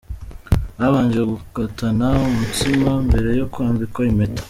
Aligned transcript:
Babanje 0.77 1.19
gukatana 1.31 2.07
umutsima 2.29 2.89
mbere 3.07 3.29
yo 3.39 3.45
kwambikwa 3.51 4.01
Impeta. 4.11 4.39